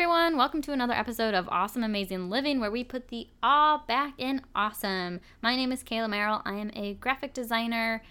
[0.00, 0.38] everyone.
[0.38, 4.40] Welcome to another episode of Awesome Amazing Living, where we put the awe back in
[4.54, 5.20] awesome.
[5.42, 6.40] My name is Kayla Merrill.
[6.46, 8.02] I am a graphic designer,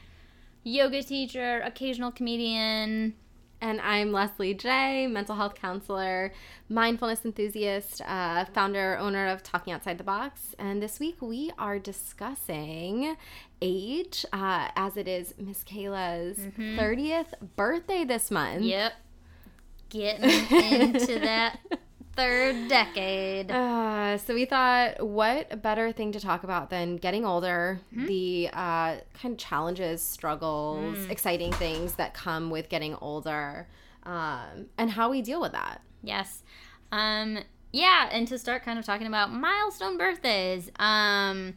[0.64, 3.16] yoga teacher, occasional comedian.
[3.60, 6.32] And I'm Leslie J, mental health counselor,
[6.70, 10.54] mindfulness enthusiast, uh, founder, owner of Talking Outside the Box.
[10.60, 13.18] And this week we are discussing
[13.64, 18.62] age, uh, as it is Miss Kayla's 30th birthday this month.
[18.62, 18.94] Yep.
[19.90, 21.60] Getting into that
[22.16, 23.50] third decade.
[23.52, 28.98] Uh, so we thought, what better thing to talk about than getting older, the uh,
[29.14, 33.68] kind of challenges, struggles, exciting things that come with getting older,
[34.04, 35.82] um, and how we deal with that.
[36.04, 36.44] Yes.
[36.92, 37.40] Um
[37.72, 40.72] yeah, and to start kind of talking about milestone birthdays.
[40.80, 41.56] Um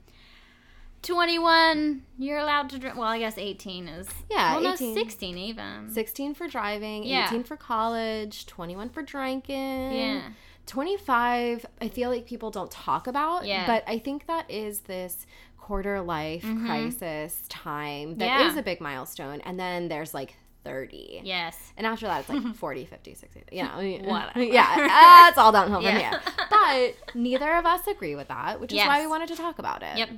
[1.03, 2.97] 21, you're allowed to drink.
[2.97, 4.09] Well, I guess 18 is.
[4.31, 4.95] Yeah, well, 18.
[4.95, 5.91] no, 16 even.
[5.91, 7.27] 16 for driving, Yeah.
[7.27, 9.93] 18 for college, 21 for drinking.
[9.93, 10.23] Yeah.
[10.67, 13.67] 25, I feel like people don't talk about, Yeah.
[13.67, 15.27] but I think that is this
[15.59, 16.67] quarter life mm-hmm.
[16.67, 18.61] crisis time that is Yeah.
[18.61, 19.41] a big milestone.
[19.41, 21.23] And then there's like 30.
[21.25, 21.73] Yes.
[21.77, 23.43] And after that, it's like 40, 50, 60.
[23.51, 24.43] You know, Whatever.
[24.43, 26.11] yeah, it's all downhill from Yeah.
[26.11, 26.21] here.
[26.49, 29.83] But neither of us agree with that, which is why we wanted to talk about
[29.83, 29.99] it.
[29.99, 30.11] Yep.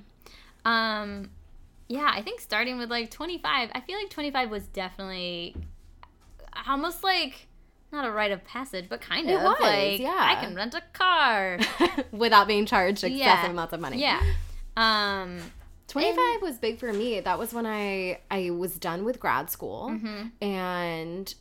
[0.65, 1.31] Um
[1.89, 5.55] yeah, I think starting with like 25, I feel like 25 was definitely
[6.67, 7.49] almost like
[7.93, 10.17] not a rite of passage, but kind It of was, like yeah.
[10.19, 11.59] I can rent a car.
[12.13, 13.51] Without being charged excessive Yeah.
[13.51, 14.01] amounts of money.
[14.01, 14.21] yeah.
[14.77, 15.39] Um
[15.89, 17.21] 25 was big for me.
[17.21, 20.45] That was when I I was done with grad school Mm-hmm.
[20.45, 21.35] and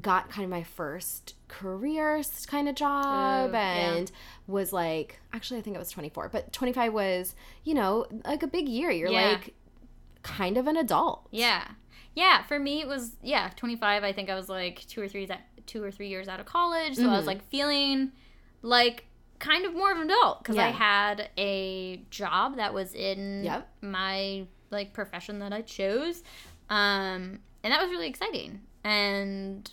[0.00, 3.94] got kind of my first career kind of job Ooh, yeah.
[3.96, 4.12] and
[4.46, 8.46] was like actually I think it was 24, but 25 was, you know, like a
[8.46, 8.90] big year.
[8.90, 9.32] You're Yeah.
[9.32, 9.54] like
[10.22, 11.28] kind of an adult.
[11.30, 11.66] Yeah.
[12.14, 14.02] Yeah, for me it was yeah, 25.
[14.04, 16.46] I think I was like 2 or 3 that 2 or 3 years out of
[16.46, 17.26] college, so I was Mhm.
[17.28, 18.12] like feeling
[18.62, 19.06] like
[19.38, 23.68] kind of more of an adult cuz I had a job that was in Yep.
[23.82, 26.22] my like profession that I chose.
[26.70, 28.62] Um and that was really exciting.
[28.84, 29.70] And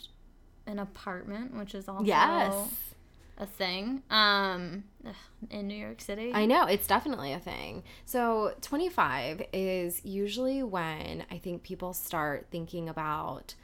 [0.69, 2.72] an apartment, which is also Yes.
[3.38, 4.03] a thing.
[4.09, 4.84] Um
[5.50, 6.31] in New York City.
[6.34, 7.84] I know, it's definitely a thing.
[8.06, 13.56] So, 25 is usually when I think people start thinking about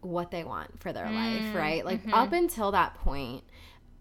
[0.00, 1.84] what they want for their life, Mm, right?
[1.84, 2.14] Like, mhm.
[2.14, 3.42] up until that point,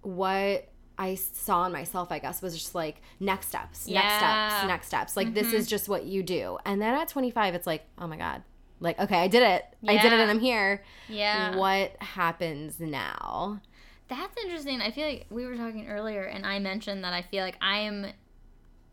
[0.01, 4.17] what I saw in myself, I guess, was just like next steps, next Yeah.
[4.47, 5.17] steps, next steps.
[5.17, 5.53] Like, this Mhm.
[5.55, 6.57] is just what you do.
[6.65, 8.43] And then at 25, it's like, oh my God.
[8.79, 9.65] Like, okay, I did it.
[9.87, 10.83] I did it and I'm here.
[11.07, 11.55] yeah.
[11.57, 13.61] What happens now?
[14.07, 14.81] That's interesting.
[14.81, 17.79] I feel like we were talking earlier, and I mentioned that I feel like I
[17.79, 18.07] am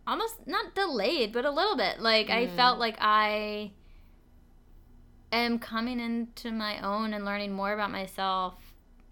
[0.06, 2.00] almost not delayed, but a little bit.
[2.00, 2.56] Like I Mm.
[2.56, 3.72] felt like I
[5.32, 8.54] am coming into my own and learning more about myself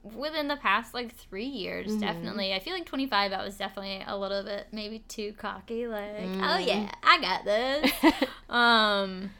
[0.03, 1.93] within the past like three years.
[1.97, 2.01] Mhm.
[2.01, 3.33] Definitely, I feel like twenty five.
[3.33, 5.87] I was definitely a little bit maybe too cocky.
[5.87, 6.67] Like, oh Mm.
[6.67, 7.93] yeah, I got this.
[8.49, 9.31] um,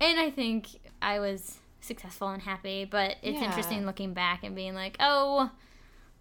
[0.00, 0.68] and I think
[1.02, 2.84] I was successful and happy.
[2.84, 3.44] But it's Yeah.
[3.46, 5.50] interesting looking back and being like, oh,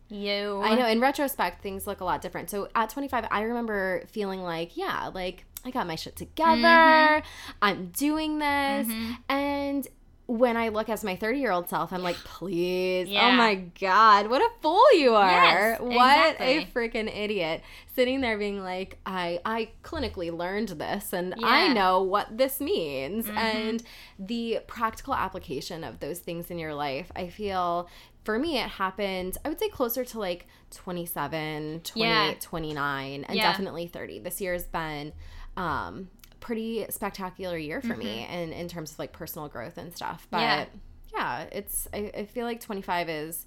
[0.09, 0.61] you.
[0.63, 0.87] I know.
[0.87, 2.49] In retrospect, things look a lot different.
[2.49, 6.55] So at 25, I remember feeling like, yeah, like I got my shit together.
[6.61, 7.23] Mhm.
[7.61, 8.87] I'm doing this.
[8.87, 9.17] Mhm.
[9.27, 9.87] And
[10.31, 14.29] when I look as my 30 year old self, I'm like, please, oh my God,
[14.29, 15.27] what a fool you are.
[15.31, 17.63] Yes, what a freaking idiot.
[17.95, 23.25] Sitting there being like, I, I clinically learned this and I know what this means.
[23.25, 23.37] Mhm.
[23.37, 23.83] And
[24.19, 27.89] the practical application of those things in your life, I feel
[28.23, 32.33] for me, it happened, I would say closer to like 27, 28, Yeah.
[32.39, 33.51] 29, and Yeah.
[33.51, 34.19] definitely 30.
[34.19, 35.13] This year's been
[35.57, 40.27] um, pretty spectacular year for me in, in terms of like personal growth and stuff.
[40.31, 40.77] But Mm-hmm.
[41.15, 41.39] Yeah.
[41.41, 43.45] yeah, it's, I, I feel like 25 is,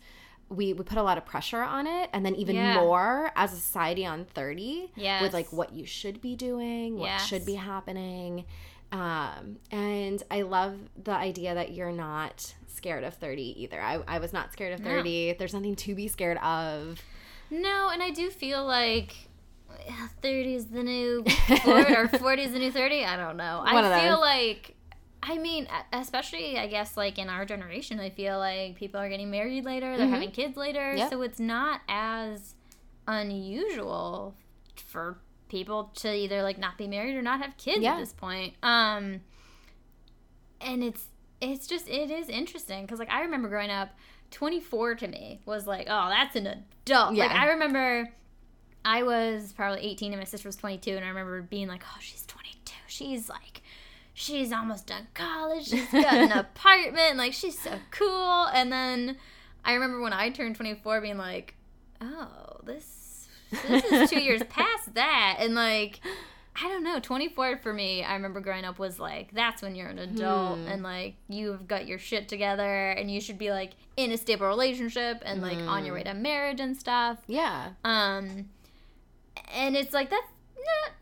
[0.49, 2.75] we, we put a lot of pressure on it and then even Yeah.
[2.75, 5.23] more as a society on 30 Yes.
[5.23, 7.27] with like what you should be doing, what Yes.
[7.27, 8.45] should be happening.
[8.91, 13.81] Um, and I love the idea that you're not scared of 30 either.
[13.81, 14.91] I, I was not scared of No.
[14.91, 15.35] 30.
[15.39, 17.01] There's nothing to be scared of.
[17.51, 19.15] No, and I do feel like
[20.23, 21.25] 30 is the new
[21.65, 23.05] 40 or 40 is the new 30.
[23.05, 23.59] I don't know.
[23.65, 24.75] One I feel like
[25.25, 29.31] I mean, especially I guess like in our generation, I feel like people are getting
[29.31, 30.11] married later, they're Mhm.
[30.11, 31.11] having kids later, Yep.
[31.11, 32.55] so it's not as
[33.07, 34.35] unusual
[34.77, 35.19] for
[35.49, 37.95] people to either like not be married or not have kids Yeah.
[37.95, 38.55] at this point.
[38.63, 39.21] Um
[40.61, 41.07] and it's
[41.41, 43.91] it's just it is interesting cuz like I remember growing up
[44.31, 47.43] 24 to me was like, "Oh, that's an adult." Like Yeah.
[47.43, 48.09] I remember
[48.85, 51.99] I was probably 18 and my sister was 22 and I remember being like, "Oh,
[52.01, 52.75] she's 22.
[52.87, 53.63] She's like
[54.15, 55.69] she's almost done college.
[55.69, 57.17] She's got an apartment.
[57.17, 59.17] Like she's so cool." And then
[59.65, 61.55] I remember when I turned 24 being like,
[62.01, 63.29] oh, this
[63.69, 66.01] this is two years past that, and like.
[66.55, 67.01] I don't know.
[67.01, 70.67] 24 for me, I remember growing up was like, that's when you're an adult Hmm.
[70.69, 74.47] and like you've got your shit together and you should be like in a stable
[74.47, 77.21] relationship and like on your way to marriage and stuff.
[77.27, 77.71] Yeah.
[77.85, 78.51] Um,
[79.53, 80.93] and it's like that's not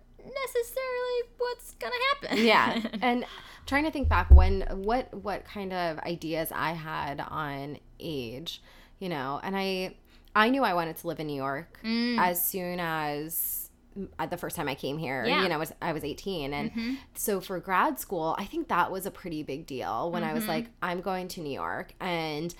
[0.44, 2.44] necessarily what's gonna happen.
[2.44, 3.24] yeah and
[3.66, 8.62] trying to think back when what what kind of ideas i had on age
[8.98, 9.94] you know and i
[10.34, 12.18] i knew i wanted to live in new york Mm.
[12.18, 13.70] as soon as
[14.18, 15.42] uh, the first time i came here Yeah.
[15.42, 16.98] you know I was, i was 18 and Mhm.
[17.14, 20.44] so for grad school i think that was a pretty big deal when i was
[20.44, 20.48] Mhm.
[20.48, 22.54] like i'm going to new york and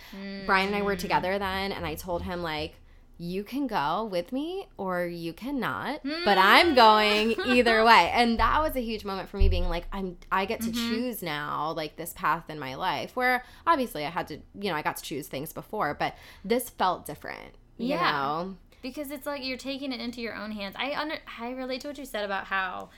[0.47, 1.01] brian and i were Mm.
[1.01, 2.75] together then and i told him like
[3.23, 8.63] you can go with me or you cannot but i'm going either way and that
[8.63, 10.89] was a huge moment for me being like i'm i get to Mhm.
[10.89, 14.75] choose now like this path in my life where obviously i had to you know
[14.75, 16.15] i got to choose things before but
[16.47, 18.11] this felt different you Yeah.
[18.11, 20.75] know because it's like you're taking it into your own hands.
[20.79, 22.89] I under I relate to what you said about how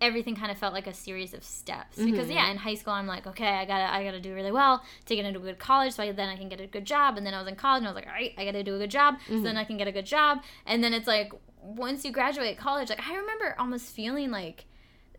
[0.00, 1.96] everything kind of felt like a series of steps.
[1.96, 2.34] Because Mhm.
[2.34, 5.16] yeah, in high school I'm like, okay, I gotta I gotta do really well to
[5.16, 7.16] get into a good college, so I, then I can get a good job.
[7.16, 8.74] And then I was in college and I was like, all right, I gotta do
[8.74, 10.42] a good job, so then I can get a good job.
[10.66, 11.32] And then it's like
[11.62, 14.66] once you graduate college, like I remember almost feeling like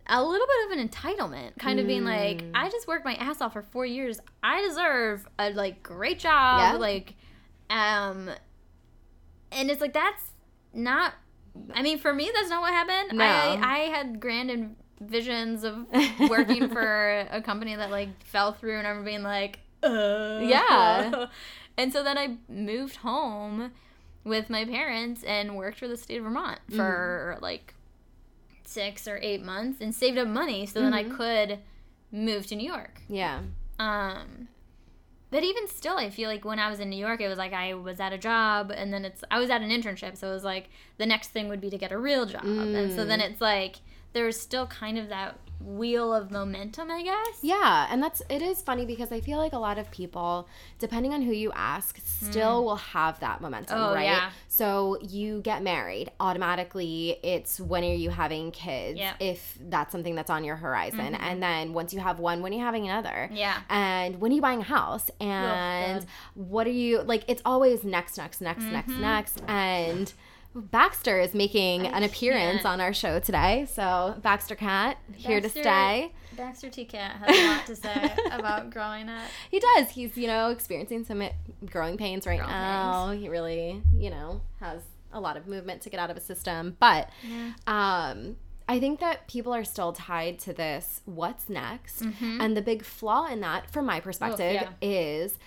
[0.10, 2.52] a little bit of an entitlement, kind of being like, Mm.
[2.56, 4.20] I just worked my ass off for four years.
[4.42, 6.78] I deserve a like great job, Yeah.
[6.80, 7.16] like,
[7.70, 8.30] um,
[9.52, 10.24] and it's like that's
[10.74, 11.14] not.
[11.74, 13.18] I mean, for me, that's not what happened.
[13.18, 13.26] No.
[13.26, 15.86] I I had grand visions of
[16.30, 20.40] working for a company that like fell through, and I remember being like, uh.
[20.42, 21.26] Yeah.
[21.80, 23.72] And so then I moved home
[24.24, 26.76] with my parents and worked for the state of Vermont Mm.
[26.76, 27.76] for like
[28.66, 31.16] six or eight months and saved up money so then I Mhm.
[31.16, 31.60] could
[32.12, 33.02] move to New York.
[33.08, 33.42] yeah
[33.80, 34.48] Um,
[35.30, 37.54] but even still, I feel like when I was in New York, it was like
[37.54, 40.34] I was at a job, and then it's I was at an internship, so it
[40.34, 43.20] was like the next thing would be to get a real job, and so then
[43.20, 43.30] Mm.
[43.32, 43.78] it's like
[44.14, 47.40] there's still kind of that wheel of momentum, I guess.
[47.42, 50.48] Yeah, and that's it is funny because I feel like a lot of people,
[50.80, 54.04] depending on who you ask, still will have that momentum, Oh, right?
[54.06, 54.30] yeah.
[54.48, 59.14] So you get married, automatically it's when are you having kids Yeah.
[59.20, 61.14] if that's something that's on your horizon.
[61.14, 61.20] Mhm.
[61.22, 63.30] And then once you have one, when are you having another?
[63.32, 63.58] Yeah.
[63.70, 65.10] And when are you buying a house?
[65.20, 66.06] And
[66.36, 69.00] what are you like it's always next, next, next, next, Mhm.
[69.00, 69.42] next.
[69.48, 70.14] And
[70.62, 72.66] Baxter is making I an appearance can't.
[72.66, 73.68] on our show today.
[73.72, 76.12] So Baxter Cat here to stay.
[76.36, 79.24] Baxter T Cat has a lot to say about growing up.
[79.50, 79.90] He does.
[79.90, 81.24] He's, you know, experiencing some
[81.66, 83.12] growing pains right Growing now.
[83.12, 84.82] He really, you know, has
[85.12, 86.76] a lot of movement to get out of his system.
[86.80, 87.54] But Yeah.
[87.66, 88.36] um,
[88.70, 92.02] I think that people are still tied to this what's next.
[92.04, 92.42] Mhm.
[92.42, 94.70] And the big flaw in that, from my perspective, yeah.
[94.82, 95.40] is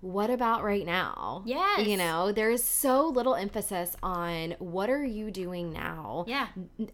[0.00, 1.42] what about right now?
[1.46, 1.86] Yes.
[1.86, 6.24] You know, there's so little emphasis on what are you doing now?
[6.28, 6.48] Yeah.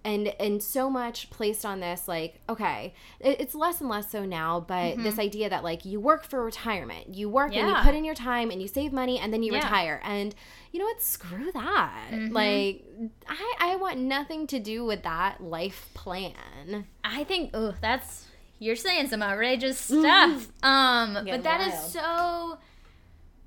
[0.05, 4.61] and and so much placed on this like okay it's less and less so now
[4.61, 5.03] but Mhm.
[5.03, 8.15] this idea that like you work for retirement you work and you put in your
[8.15, 9.59] time and you save money and then you Yeah.
[9.59, 10.35] retire and
[10.73, 12.33] you know what screw that Mhm.
[12.33, 12.85] like
[13.29, 18.27] i i want nothing to do with that life plan I think oh that's
[18.59, 20.01] you're saying some outrageous Mhm.
[20.01, 20.49] stuff.
[20.63, 21.91] Um Getting but that is wild.
[21.91, 22.59] so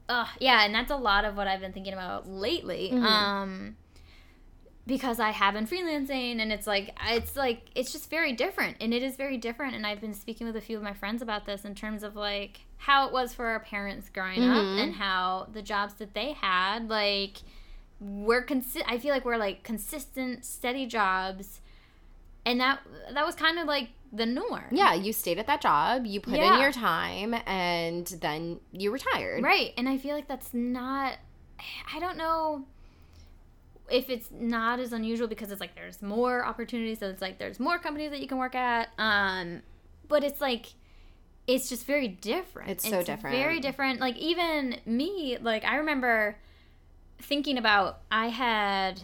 [0.09, 2.91] uh yeah, and that's a lot of what I've been thinking about lately.
[2.93, 3.03] Mhm.
[3.03, 3.75] Um
[4.87, 8.93] because I have been freelancing and it's like it's like it's just very different and
[8.93, 11.47] it is very different and I've been speaking with a few of my friends about
[11.47, 14.51] this in terms of like how it was for our parents growing Mhm.
[14.51, 17.37] up and how the jobs that they had like
[17.99, 21.61] were consi- I feel like we're like consistent steady jobs
[22.45, 24.65] and that that was kind of like the norm.
[24.71, 29.43] yeah you stayed at that job you put in your time and then you retired
[29.43, 29.73] Right.
[29.77, 31.17] And I feel like that's not
[31.93, 32.65] I don't know
[33.89, 37.59] if it's not as unusual because it's like there's more opportunities so it's like there's
[37.59, 39.61] more companies that you can work at um
[40.07, 40.73] but it's like
[41.47, 43.35] it's just very different It's so different.
[43.35, 46.35] very different like even me like i remember
[47.19, 49.01] thinking about i had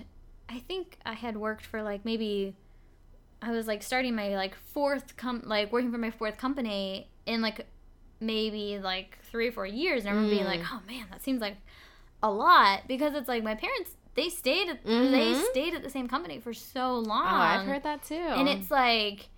[0.49, 2.55] i think i had worked for like maybe
[3.41, 7.41] i was like starting my like fourth com like working for my fourth company in
[7.41, 7.65] like
[8.19, 10.01] maybe like three or four years.
[10.05, 10.57] And i remember being Mm.
[10.59, 11.57] like oh man that seems like
[12.23, 12.81] a lot.
[12.87, 15.43] Because it's like my parents they stayed at they Mhm.
[15.51, 18.15] stayed at the same company for so long oh i've heard that too.
[18.15, 19.29] And it's like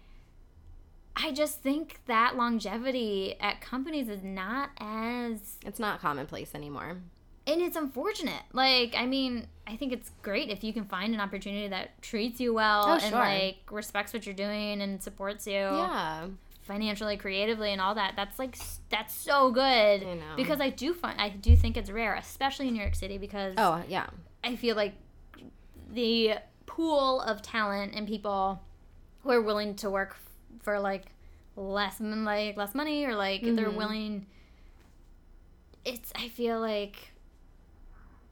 [1.16, 6.98] i just think that longevity at companies is not as it's not commonplace anymore
[7.48, 11.20] and it's unfortunate like i mean i think it's great if you can find an
[11.20, 13.12] opportunity that treats you well Oh, and sure.
[13.12, 16.28] like respects what you're doing and supports you yeah
[16.62, 18.58] financially creatively and all that that's like
[18.90, 19.62] that's so good
[20.04, 20.36] I know.
[20.38, 23.56] because i do find i do think it's rare especially in new york city because
[23.58, 24.08] oh yeah
[24.44, 24.96] I feel like
[25.92, 26.36] the
[26.66, 28.62] pool of talent and people
[29.22, 30.18] who are willing to work
[30.62, 31.06] for like
[31.56, 33.56] less like less money or like mm-hmm.
[33.56, 34.26] they're willing
[35.86, 37.13] it's I feel like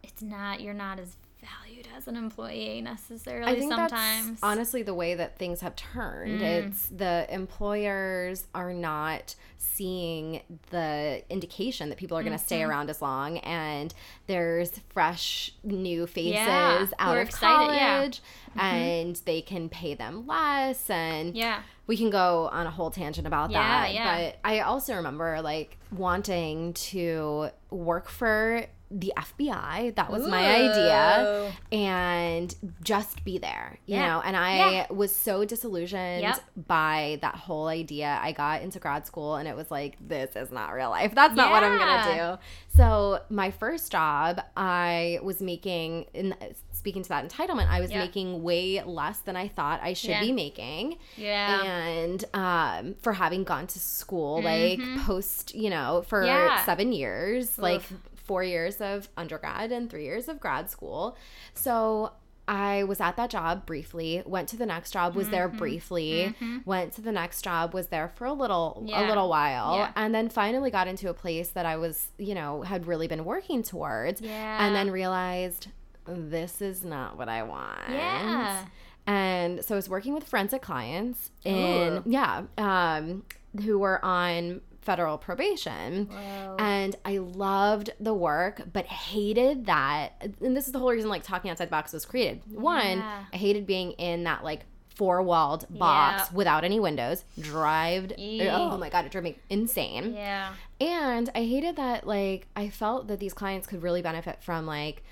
[0.03, 4.27] it's not you're not as valued as an employee necessarily I think sometimes.
[4.27, 6.41] That's honestly the way that things have turned.
[6.41, 6.67] Mm.
[6.67, 12.46] It's the employers are not seeing the indication that people are going to mm-hmm.
[12.46, 13.93] stay around as long and
[14.27, 18.22] there's fresh new faces yeah, out of excited, college
[18.55, 18.62] yeah.
[18.62, 18.75] mm-hmm.
[18.75, 23.27] and they can pay them less and yeah we can go on a whole tangent
[23.27, 29.95] about yeah, that but i also remember like wanting to work for the FBI.
[29.95, 30.29] That was Ooh.
[30.29, 31.53] my idea.
[31.71, 34.07] And just be there, you yeah.
[34.07, 34.21] know?
[34.21, 34.86] And I yeah.
[34.89, 36.39] was so disillusioned yep.
[36.67, 38.19] by that whole idea.
[38.21, 41.15] I got into grad school and it was like, this is not real life.
[41.15, 41.51] That's not yeah.
[41.51, 42.77] what I'm going to do.
[42.77, 46.36] So, my first job, I was making, in
[46.71, 50.31] speaking to that entitlement, I was making way less than I thought I should be
[50.31, 50.98] making.
[51.15, 51.63] Yeah.
[51.63, 54.95] And um, for having gone to school, mm-hmm.
[54.95, 56.25] like post, you know, for
[56.65, 57.60] seven years, Oof.
[57.60, 57.83] like
[58.24, 61.18] four years of undergrad and three years of grad school.
[61.54, 62.13] So
[62.48, 65.32] I was at that job briefly, went to the next job, was mm-hmm.
[65.32, 66.58] there briefly, mm-hmm.
[66.66, 69.06] went to the next job, was there for a little yeah.
[69.06, 69.92] a little while, yeah.
[69.96, 73.25] and then finally got into a place that I was, you know, had really been
[73.25, 74.22] working towards.
[74.22, 74.66] Yeah.
[74.66, 75.68] And then realized
[76.06, 77.80] this is not what I want.
[77.90, 78.66] Yeah.
[79.08, 82.04] And so I was working with forensic clients in Ooh.
[82.06, 83.24] yeah, um,
[83.63, 86.10] who were on federal probation.
[86.10, 86.56] Wow.
[86.60, 90.34] And I loved the work, but hated that.
[90.42, 92.42] And this is the whole reason like talking outside the box was created.
[92.50, 93.26] One, yeah.
[93.32, 96.36] I hated being in that like four walled box yeah.
[96.36, 97.24] without any windows.
[97.40, 98.14] Drived.
[98.18, 100.14] Oh my god, it drove me insane.
[100.14, 100.54] Yeah.
[100.80, 105.04] And I hated that like I felt that these clients could really benefit from like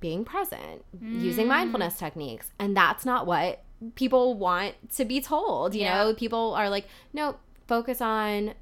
[0.00, 1.20] being present, mm.
[1.20, 3.62] using mindfulness techniques, and that's not what
[3.94, 5.74] people want to be told.
[5.74, 6.04] You yeah.
[6.04, 8.54] know, people are like, no, focus on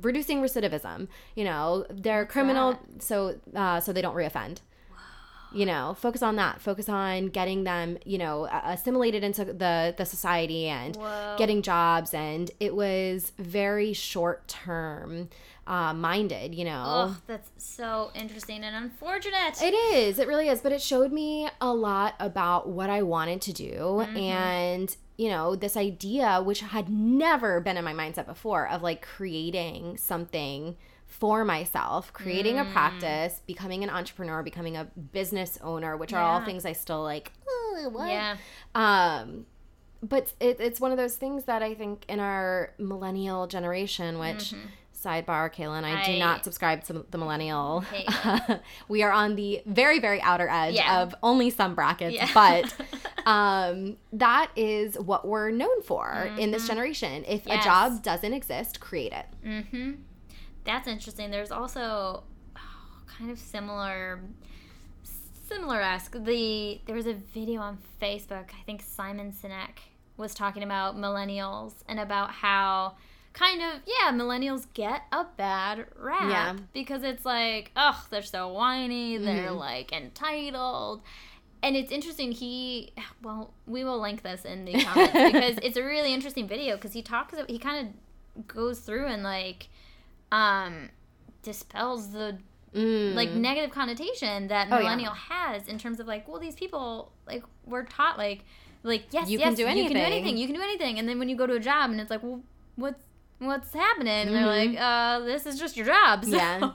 [0.00, 1.08] reducing recidivism.
[1.34, 3.02] You know, they're criminal, that?
[3.02, 4.58] so uh, so they don't reoffend.
[5.54, 6.60] You know, focus on that.
[6.60, 11.36] Focus on getting them, you know, assimilated into the the society and Whoa.
[11.38, 12.14] getting jobs.
[12.14, 15.28] And it was very short term
[15.66, 16.84] uh, minded, you know.
[16.86, 19.60] Oh, that's so interesting and unfortunate.
[19.62, 20.18] It is.
[20.18, 20.60] It really is.
[20.60, 23.72] But it showed me a lot about what I wanted to do.
[23.72, 24.16] Mm-hmm.
[24.16, 29.02] And you know, this idea, which had never been in my mindset before, of like
[29.02, 30.76] creating something
[31.12, 32.68] for myself, creating mm.
[32.68, 36.18] a practice, becoming an entrepreneur, becoming a business owner, which yeah.
[36.18, 37.32] are all things I still like.
[37.90, 38.08] what?
[38.08, 38.36] Yeah.
[38.74, 39.46] Um,
[40.02, 44.50] but it, it's one of those things that I think in our millennial generation, which.
[44.50, 44.66] Mm-hmm
[45.02, 47.84] sidebar, Kayla and I, I, do not subscribe to the millennial.
[48.88, 51.02] we are on the very, very outer edge yeah.
[51.02, 52.28] of only some brackets, yeah.
[52.32, 52.72] but
[53.26, 56.38] um, that is what we're known for mm-hmm.
[56.38, 57.24] in this generation.
[57.26, 57.62] If yes.
[57.62, 59.26] a job doesn't exist, create it.
[59.44, 59.92] Mm-hmm.
[60.64, 61.30] That's interesting.
[61.30, 62.24] There's also
[62.56, 64.20] oh, kind of similar
[65.48, 66.16] similar esque.
[66.24, 68.50] The there was a video on Facebook.
[68.58, 69.78] I think Simon Sinek
[70.16, 72.94] was talking about millennials and about how
[73.32, 76.56] kind of yeah millennials get a bad rap yeah.
[76.74, 79.56] because it's like oh they're so whiny they're mm-hmm.
[79.56, 81.00] like entitled
[81.62, 82.92] and it's interesting he
[83.22, 86.92] well we will link this in the comments because it's a really interesting video because
[86.92, 89.68] he talks he kind of goes through and like
[90.32, 90.90] um
[91.42, 92.36] dispels the
[92.74, 93.14] mm.
[93.14, 95.52] like negative connotation that oh, millennial yeah.
[95.52, 98.44] has in terms of like well these people like we're taught like
[98.82, 99.82] like yes you yes can do anything.
[99.82, 101.60] you can do anything you can do anything and then when you go to a
[101.60, 102.40] job and it's like well
[102.74, 102.98] what's
[103.46, 104.28] what's happening?
[104.28, 105.22] And they're like, mm-hmm.
[105.22, 106.24] uh, this is just your job.
[106.32, 106.36] So.
[106.36, 106.70] Yeah.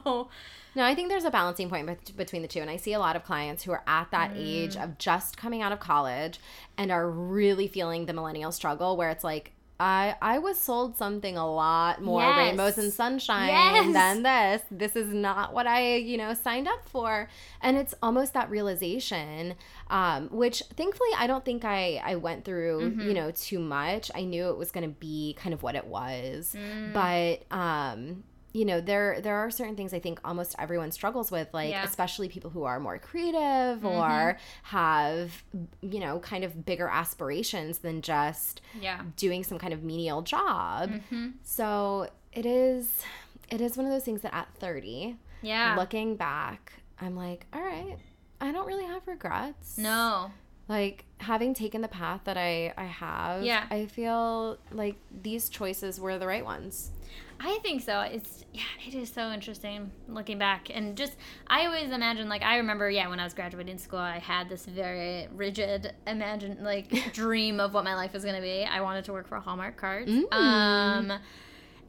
[0.76, 2.60] No, I think there's a balancing point between the two.
[2.60, 4.38] And I see a lot of clients who are at that mm.
[4.38, 6.40] age of just coming out of college
[6.78, 11.38] and are really feeling the millennial struggle where it's like, I I was sold something
[11.38, 12.38] a lot more yes.
[12.38, 13.94] rainbows and sunshine yes.
[13.94, 14.62] than this.
[14.72, 17.30] This is not what I, you know, signed up for.
[17.62, 19.56] And it's almost that realization,
[19.90, 23.02] um, which thankfully I don't think I I went through, mm-hmm.
[23.02, 24.10] you know, too much.
[24.16, 26.56] I knew it was gonna be kind of what it was.
[26.58, 26.94] Mm.
[26.94, 28.24] But um
[28.58, 31.84] you know there there are certain things i think almost everyone struggles with like yeah.
[31.84, 33.86] especially people who are more creative mm-hmm.
[33.86, 35.44] or have
[35.82, 40.90] you know kind of bigger aspirations than just yeah doing some kind of menial job
[40.90, 41.30] mm-hmm.
[41.44, 43.04] so it is
[43.52, 47.62] it is one of those things that at 30 yeah looking back i'm like all
[47.62, 47.98] right
[48.42, 50.32] i don't really have regrets no
[50.70, 53.66] like having taken the path that I I have, yeah.
[53.72, 56.92] I feel like these choices were the right ones.
[57.40, 58.02] I think so.
[58.02, 61.16] It's yeah, it is so interesting looking back and just
[61.48, 64.66] I always imagine like I remember yeah when I was graduating school I had this
[64.66, 68.64] very rigid imagine like dream of what my life was gonna be.
[68.64, 70.34] I wanted to work for Hallmark cards, Mm.
[70.34, 71.14] um,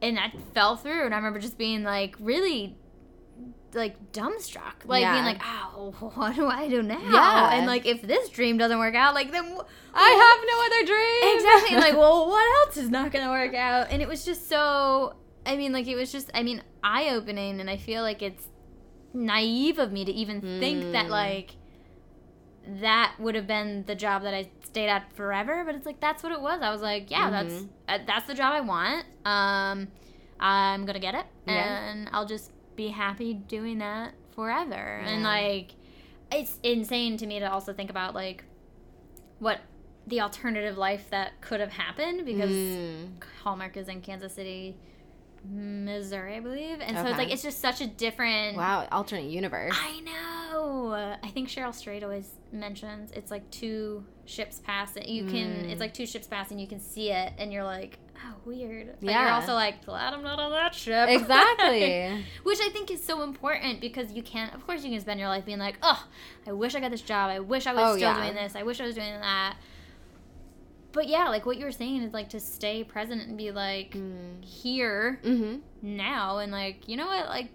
[0.03, 1.07] and that fell through.
[1.07, 2.77] And I remember just being like really
[3.75, 5.13] like dumbstruck, like Yeah.
[5.13, 6.99] being like, oh, what do I do now?
[7.01, 7.53] Yeah.
[7.55, 9.57] and like if this dream doesn't work out, like then.
[9.95, 11.37] I have no other dream.
[11.37, 15.15] exactly like well what else is not gonna work out and it was just so
[15.49, 18.47] i mean like it was just i mean eye-opening and i feel like it's
[19.15, 21.11] naive of me to even think that Mm.
[21.11, 21.57] like
[22.81, 26.23] that would have been the job that i stayed at forever but it's like that's
[26.23, 27.69] what it was i was like yeah that's Mhm.
[27.89, 29.89] uh, that's the job i want um
[30.39, 31.91] i'm gonna get it Yeah.
[31.91, 34.75] and i'll just be happy doing that forever
[35.05, 35.73] and like
[36.31, 38.45] it's insane to me to also think about like
[39.39, 39.61] what
[40.07, 43.13] the alternative life that could have happened because Mm.
[43.43, 44.77] Hallmark is in Kansas City,
[45.45, 48.57] Missouri, I believe, and so it's like it's just such a different.
[48.57, 49.75] Wow, alternate universe.
[49.75, 51.17] I know.
[51.23, 54.97] I think Cheryl Strayed always mentions it's like two ships pass.
[54.97, 55.65] It you can.
[55.65, 55.71] Mm.
[55.71, 58.97] It's like two ships pass, and you can see it, and you're like, oh, weird.
[59.01, 61.09] But you're also like, glad I'm not on that ship.
[61.09, 62.25] Exactly.
[62.43, 64.55] Which I think is so important because you can't.
[64.55, 66.07] Of course, you can spend your life being like, oh,
[66.47, 67.31] I wish I got this job.
[67.31, 68.23] I wish I was Oh, still yeah.
[68.23, 68.57] doing this.
[68.57, 69.57] I wish I was doing that.
[70.99, 73.93] But yeah, like what you were saying is like to stay present and be like
[73.93, 74.45] Mm.
[74.45, 75.59] here Mm-hmm.
[75.97, 77.51] now and like you know what like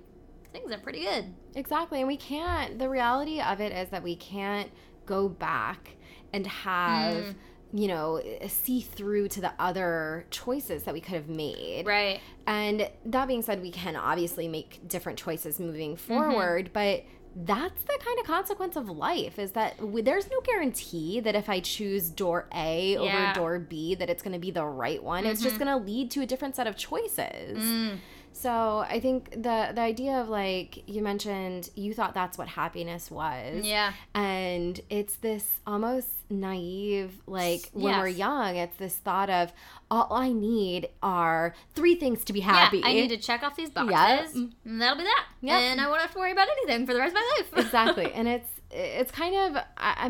[0.53, 1.25] things are pretty good.
[1.55, 1.99] Exactly.
[1.99, 4.69] And we can't, the reality of it is that we can't
[5.05, 5.97] go back
[6.31, 7.35] and have, Mm.
[7.73, 11.85] you know, see through to the other choices that we could have made.
[11.87, 12.21] Right.
[12.45, 16.07] And that being said, we can obviously make different choices moving Mm-hmm.
[16.07, 17.03] forward, but
[17.35, 21.59] that's the kind of consequence of life is that there's no guarantee that if I
[21.61, 22.99] choose door A Yeah.
[22.99, 25.25] over door B that it's going to be the right one.
[25.25, 25.65] It's just Mhm.
[25.65, 27.57] going to lead to a different set of choices.
[27.57, 27.97] Mm.
[28.33, 33.09] So I think the the idea of like you mentioned you thought that's what happiness
[33.09, 33.65] was.
[33.65, 33.93] Yeah.
[34.13, 39.53] And it's this almost naive like when we're young it's this thought of
[39.91, 42.79] all I need are three things to be happy.
[42.79, 42.87] Yeah.
[42.87, 44.35] I need to check off these boxes.
[44.35, 44.51] Yep.
[44.65, 45.25] And that'll be that.
[45.41, 45.61] Yep.
[45.61, 47.65] And I won't have to worry about anything for the rest of my life.
[47.65, 48.11] exactly.
[48.13, 50.07] And it's it's kind of I,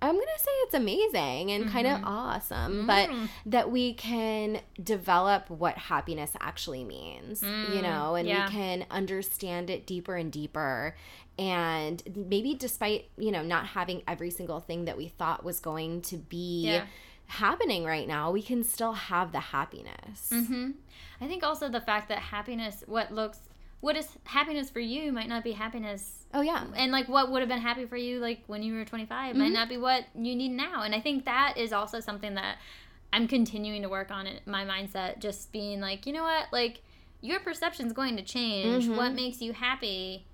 [0.00, 3.28] I'm I'm gonna say it's amazing and kind of awesome, but Mm.
[3.46, 7.48] that we can develop what happiness actually means, you
[7.80, 8.46] Mm, know, and yeah.
[8.46, 10.94] we can understand it deeper and deeper.
[11.38, 16.02] And maybe despite, you know, not having every single thing that we thought was going
[16.02, 16.86] to be Yeah.
[17.26, 20.30] happening right now, we can still have the happiness.
[20.30, 20.70] hmm
[21.20, 23.40] I think also the fact that happiness, what looks,
[23.80, 26.24] what is happiness for you might not be happiness.
[26.34, 26.64] Oh, yeah.
[26.76, 29.50] And like what would have been happy for you like when you were 25 might
[29.50, 29.52] Mhm.
[29.52, 30.82] not be what you need now.
[30.82, 32.58] And I think that is also something that
[33.12, 35.20] I'm continuing to work on in my mindset.
[35.20, 36.82] Just being like, you know what, like
[37.20, 38.84] your perception's going to change.
[38.86, 38.96] Mhm.
[38.96, 40.26] What makes you happy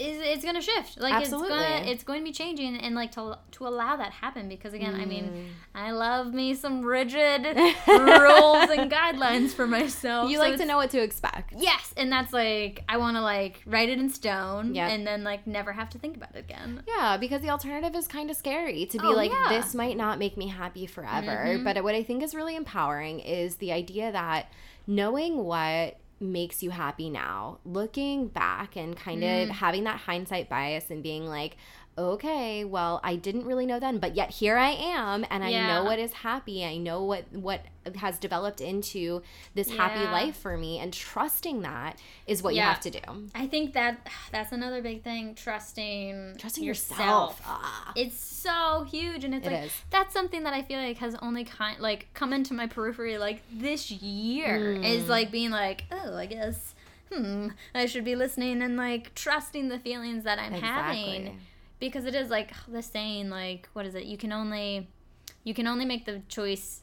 [0.00, 0.98] is it's going to shift.
[0.98, 1.48] Like Absolutely.
[1.56, 4.48] it's going to it's going to be changing and like to to allow that happen
[4.48, 5.46] because again, I mean, Mm.
[5.74, 7.44] I love me some rigid
[7.86, 10.30] rules and guidelines for myself.
[10.30, 11.52] you So like to know what to expect.
[11.56, 14.90] Yes, and that's like I want to like write it in stone Yep.
[14.90, 16.82] and then like never have to think about it again.
[16.88, 19.48] Yeah, because the alternative is kind of scary to be Oh, like, yeah.
[19.60, 21.44] this might not make me happy forever.
[21.58, 21.64] Mhm.
[21.64, 24.50] But what I think is really empowering is the idea that
[24.86, 29.50] knowing what makes you happy now, looking back and kind of Mm.
[29.52, 31.56] having that hindsight bias and being like,
[31.98, 35.66] okay, well, I didn't really know then, but yet here I am and I Yeah.
[35.66, 36.64] know what is happy.
[36.64, 37.62] I know what what
[37.96, 39.22] has developed into
[39.54, 43.00] this happy life for me and trusting that is what you have to do.
[43.34, 47.40] I think that that's another big thing trusting Trusting yourself.
[47.44, 47.92] Ah.
[47.96, 49.72] It's so huge and it's It like is.
[49.90, 53.42] that's something that I feel like has only kind like come into my periphery like
[53.52, 54.84] this year Mm.
[54.84, 56.74] is like being like, "Oh, I guess
[57.12, 61.40] hmm, I should be listening and like trusting the feelings that I'm having."
[61.80, 64.88] Because it is like the saying like what is it you can only
[65.44, 66.82] you can only make the choice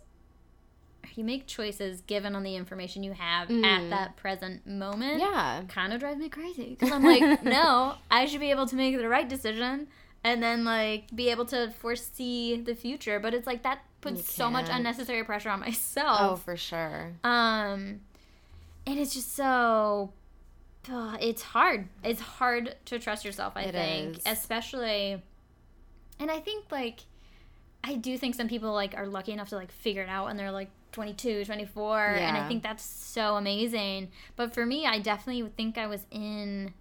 [1.15, 3.89] you make choices given on the information you have at Mm.
[3.89, 5.63] that present moment Yeah.
[5.67, 8.95] kind of drives me crazy because i'm like no i should be able to make
[8.97, 9.87] the right decision
[10.23, 14.49] and then like be able to foresee the future but it's like that puts so
[14.51, 16.19] much unnecessary pressure on myself.
[16.21, 17.13] Oh, for sure.
[17.23, 18.01] um
[18.85, 20.11] and it's just so
[21.19, 24.23] it's hard it's hard to trust yourself i It think is.
[24.25, 25.21] especially
[26.19, 27.01] and i think like
[27.83, 30.39] i do think some people like are lucky enough to like figure it out and
[30.39, 35.47] they're like 22 24 and i think that's so amazing but for me i definitely
[35.57, 36.73] think i was in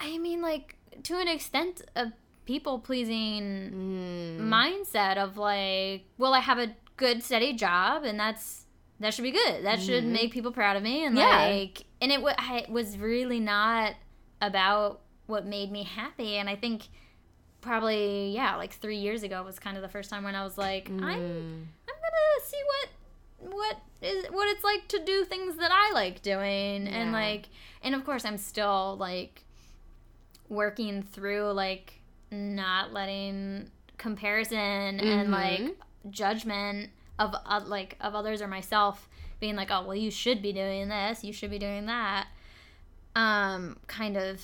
[0.00, 2.12] i mean like to an extent a
[2.44, 4.40] people pleasing Mm.
[4.48, 8.66] mindset of like, well, I have a good steady job and that's
[8.98, 9.64] that should be good.
[9.64, 10.08] That should Mhm.
[10.12, 11.28] make people proud of me and Yeah.
[11.46, 13.94] like and it, it was really not
[14.42, 16.88] about what made me happy and I think
[17.62, 20.58] probably yeah, like 3 years ago was kind of the first time when I was
[20.58, 21.64] like I'm Mm.
[21.88, 22.88] I'm going to see what
[23.54, 27.48] what is what it's like to do things that I like doing and like
[27.82, 29.44] and of course I'm still like
[30.48, 34.58] working through like not letting comparison
[35.00, 35.74] and like Mhm.
[36.10, 39.08] judgment of uh, like of others or myself
[39.42, 41.22] being like oh well you should be doing this.
[41.22, 42.28] You should be doing that.
[43.14, 44.40] Um kind of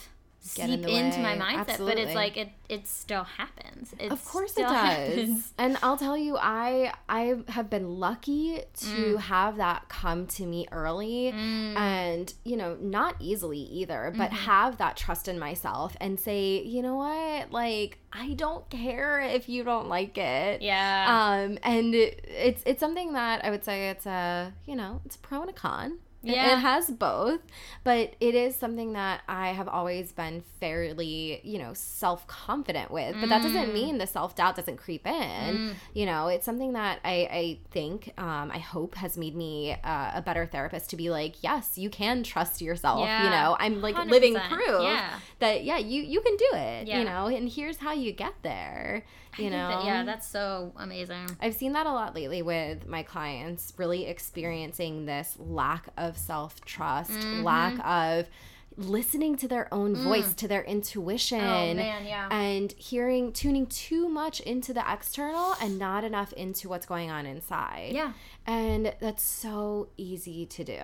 [0.56, 4.24] In seep the into my mindset but it's like it it still happens it of
[4.24, 5.52] course it does happens.
[5.58, 9.20] and i'll tell you i i have been lucky to Mm.
[9.20, 11.76] have that come to me early Mm.
[11.76, 14.34] and you know not easily either but Mhm.
[14.46, 19.48] have that trust in myself and say you know what like i don't care if
[19.48, 23.90] you don't like it yeah um and it, it's it's something that i would say
[23.90, 26.54] it's a you know it's a pro and a con Yeah.
[26.54, 27.40] it has both
[27.84, 33.28] but it is something that i have always been fairly you know self-confident with but
[33.28, 33.72] that doesn't Mm.
[33.72, 35.12] mean the self-doubt doesn't creep in
[35.56, 35.74] Mm.
[35.94, 40.10] you know it's something that i i think um i hope has made me uh,
[40.14, 43.96] a better therapist to be like yes you can trust yourself you know i'm like
[44.06, 44.48] living 100%.
[44.50, 46.98] proof yeah that yeah you you can do it Yeah.
[46.98, 49.04] you know and here's how you get there
[49.36, 53.02] you know that- yeah that's so amazing I've seen that a lot lately with my
[53.02, 57.42] clients really experiencing this lack of self trust, Mhm.
[57.42, 58.28] lack of
[58.76, 61.40] listening to their own voice, to their intuition.
[61.40, 66.68] oh man yeah And hearing, tuning too much into the external and not enough into
[66.68, 67.90] what's going on inside.
[67.92, 68.12] yeah
[68.46, 70.80] And that's so easy to do.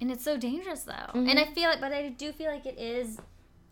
[0.00, 1.10] And it's so dangerous though.
[1.14, 1.30] Mhm.
[1.30, 3.18] And I feel like, but I do feel like it is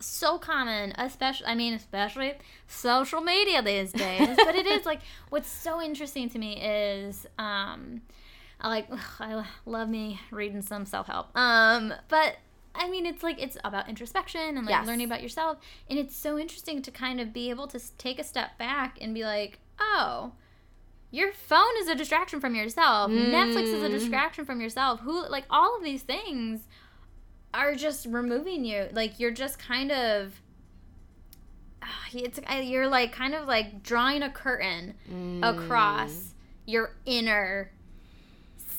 [0.00, 2.34] so common, especially, I mean, especially
[2.66, 4.36] social media these days.
[4.44, 8.02] but it is like, what's so interesting to me is, um,
[8.60, 11.36] I like, ugh, I love me reading some self help.
[11.36, 12.36] Um, but
[12.74, 14.86] I mean, it's like, it's about introspection and like Yes.
[14.86, 15.58] learning about yourself.
[15.90, 19.14] And it's so interesting to kind of be able to take a step back and
[19.14, 20.32] be like, oh,
[21.10, 23.10] your phone is a distraction from yourself.
[23.10, 23.92] Netflix is a Mm.
[23.92, 25.00] distraction from yourself.
[25.00, 26.68] Who like all of these things
[27.58, 28.88] are just removing you.
[28.92, 30.40] Like you're just kind of
[31.82, 35.42] ah, it's you're like kind of like drawing a curtain Mm.
[35.42, 36.34] across
[36.66, 37.70] your inner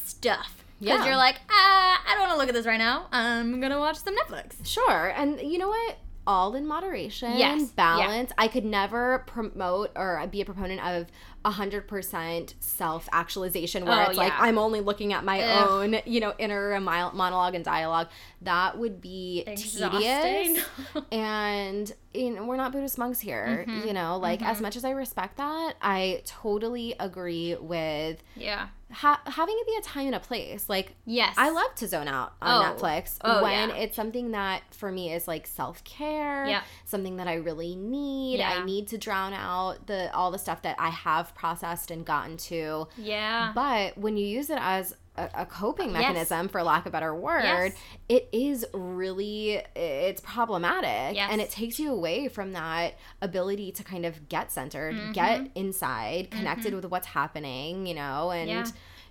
[0.04, 0.64] stuff.
[0.80, 1.06] Because Yeah.
[1.08, 3.08] you're like, ah, I don't want to look at this right now.
[3.12, 4.66] I'm gonna watch some Netflix.
[4.66, 5.08] Sure.
[5.16, 5.98] And you know what?
[6.28, 7.62] All in moderation, Yes.
[7.62, 7.68] Yeah.
[7.76, 8.32] balance.
[8.38, 11.08] I could never promote or be a proponent of
[11.46, 14.34] 100% self actualization where Oh, it's like.
[14.38, 15.70] I'm only looking at my Ugh.
[15.94, 18.10] own, you know, inner monologue and dialogue.
[18.42, 20.56] That would be Exhausting.
[20.56, 20.66] tedious.
[21.12, 23.86] and you know, we're not Buddhist monks here, Mhm.
[23.88, 24.62] you know, like as Mhm.
[24.62, 28.68] much as I respect that, I totally agree with yeah.
[28.92, 30.68] Ha- having it be a time and a place.
[30.70, 31.36] Like Yes.
[31.38, 32.76] I love to zone out on Oh.
[32.76, 33.76] Netflix Oh, when yeah.
[33.76, 36.62] it's something that for me is like self care, Yeah.
[36.86, 38.40] something that I really need.
[38.40, 38.50] Yeah.
[38.60, 42.38] I need to drown out the all the stuff that I have processed and gotten
[42.38, 42.88] to.
[42.98, 43.52] Yeah.
[43.54, 44.96] But when you use it as
[45.36, 46.00] a, a coping Yes.
[46.02, 47.74] mechanism, for lack of a better word, Yes.
[48.08, 51.30] it is really it's problematic, Yes.
[51.32, 55.14] and it takes you away from that ability to kind of get centered, Mhm.
[55.14, 58.50] get inside, connected with what's happening, you know, and.
[58.50, 58.66] Yeah.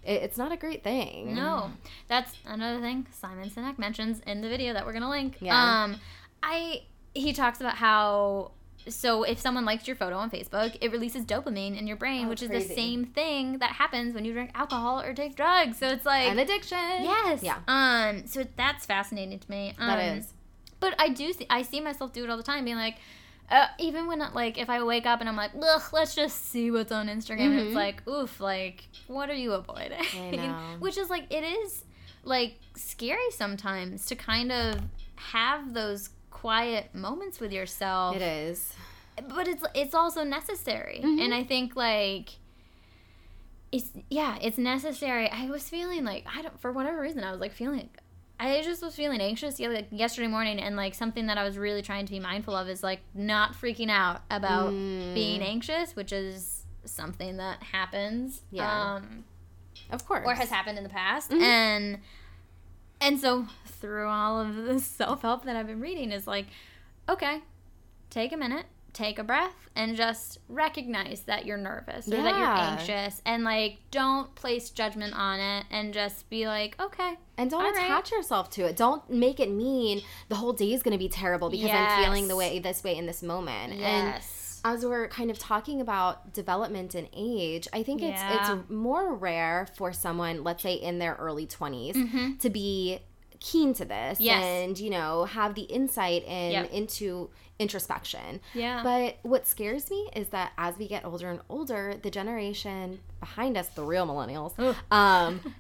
[0.05, 1.35] It, it's not a great thing.
[1.35, 1.73] No,
[2.07, 5.37] that's another thing Simon Sinek mentions in the video that we're gonna link.
[5.41, 5.83] Yeah.
[5.85, 6.01] Um,
[6.43, 6.83] I
[7.15, 8.53] he talks about how
[8.91, 12.29] so if someone likes your photo on Facebook, it releases dopamine in your brain, Oh,
[12.31, 15.79] which is the same thing that happens when you drink alcohol or take drugs.
[15.79, 16.79] So it's like An addiction.
[16.79, 17.59] yes, Yeah.
[17.69, 19.75] Um, so that's fascinating to me.
[19.79, 20.33] Um, That is.
[20.81, 22.97] But I do see I see myself do it all the time, being like.
[23.51, 26.71] Uh, even when like if I wake up and I'm like, ugh, let's just see
[26.71, 27.67] what's on Instagram, and Mhm.
[27.69, 30.05] it's like, oof, like what are you avoiding?
[30.15, 30.77] I know.
[30.81, 31.83] Which is like it is
[32.25, 34.83] like scary sometimes to kind of
[35.15, 38.17] have those quiet moments with yourself.
[38.17, 38.73] It is.
[39.29, 41.01] But it's it's also necessary.
[41.05, 41.21] Mhm.
[41.25, 42.31] And I think like
[43.73, 45.29] it's yeah, it's necessary.
[45.31, 47.91] I was feeling like I don't for whatever reason I was like feeling
[48.41, 51.59] I just was feeling anxious yeah, like yesterday morning and like something that I was
[51.59, 55.15] really trying to be mindful of is like not freaking out about Mm.
[55.15, 58.43] being anxious, which is something that happens.
[58.51, 58.95] Yeah.
[58.95, 59.25] Um
[59.91, 60.25] Of course.
[60.27, 61.43] or has happened in the past Mhm.
[61.43, 61.99] and
[63.01, 66.47] and so through all of the self-help that i've been reading is like
[67.09, 67.41] okay
[68.11, 72.57] take a minute take a breath and just recognize that you're nervous or that you're
[72.57, 77.65] anxious and like don't place judgment on it and just be like okay And don't
[77.65, 77.85] All right.
[77.85, 78.77] attach yourself to it.
[78.77, 82.27] Don't make it mean the whole day is going to be terrible because I'm feeling
[82.27, 83.75] the way this way in this moment.
[83.75, 88.55] And yes as we're kind of talking about development and age, I think it's Yeah.
[88.57, 92.39] it's more rare for someone, let's say in their early 20s, Mhm.
[92.41, 93.01] to be
[93.41, 94.43] keen to this Yes.
[94.43, 96.73] and you know have the insight in Yep.
[96.73, 98.41] into introspection.
[98.55, 98.83] Yeah.
[98.83, 103.57] But what scares me is that as we get older and older, the generation behind
[103.57, 104.55] us, the real millennials,
[104.91, 105.55] um,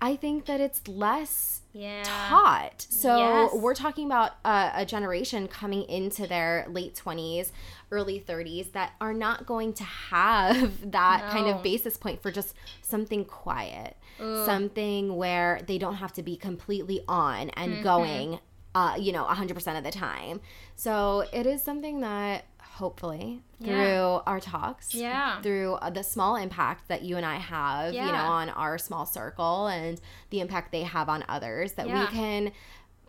[0.00, 2.02] I think that it's less yeah.
[2.04, 2.86] taught.
[2.88, 3.50] So Yes.
[3.54, 7.50] we're talking about a, a generation coming into their late 20s,
[7.90, 12.54] early 30s that are not going to have that kind of basis point for just
[12.80, 14.46] something quiet, Ooh.
[14.46, 17.82] something where they don't have to be completely on and Mm-hmm.
[17.82, 18.38] going,
[18.74, 20.40] uh, you know, 100% of the time.
[20.76, 23.66] So it is something that hopefully Yeah.
[23.68, 25.40] through our talks Yeah.
[25.42, 29.06] through uh, the small impact that you and I have, you know, on our small
[29.06, 32.52] circle and the impact they have on others, that we can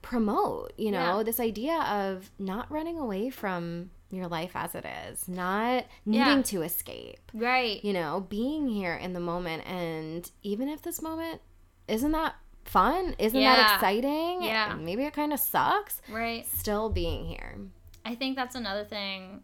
[0.01, 1.23] promote, you know, Yeah.
[1.23, 6.41] this idea of not running away from your life as it is, not needing Yeah.
[6.43, 7.83] to escape, Right.
[7.83, 9.65] you know, being here in the moment.
[9.67, 11.41] And even if this moment
[11.87, 14.75] isn't that fun, isn't that exciting, Yeah.
[14.75, 16.45] maybe it kind of sucks, Right.
[16.45, 17.57] still being here.
[18.05, 19.43] I think that's another thing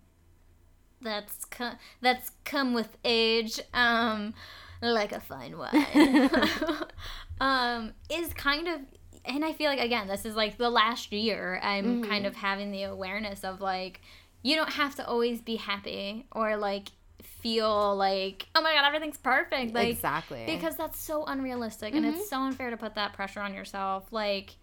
[1.01, 4.33] that's co- that's come with age, um,
[4.81, 6.29] like a fine wine,
[7.41, 8.81] um, is kind of,
[9.25, 12.71] and I feel like again, this is like the last year I'm kind of having
[12.71, 14.01] the awareness of like,
[14.43, 16.89] you don't have to always be happy or like
[17.21, 20.43] feel like oh my god everything's perfect like exactly.
[20.45, 22.19] because that's so unrealistic and Mm-hmm.
[22.19, 24.55] it's so unfair to put that pressure on yourself like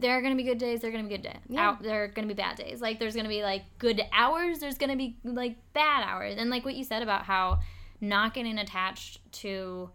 [0.00, 1.68] there are gonna be good days there are gonna be good days Yeah.
[1.68, 4.76] out there are gonna be bad days like there's gonna be like good hours there's
[4.78, 7.60] gonna be like bad hours and like what you said about how
[8.00, 9.90] not getting attached to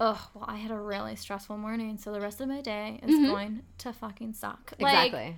[0.00, 3.16] oh well i had a really stressful morning so the rest of my day is
[3.26, 5.36] going to fucking suck like exactly.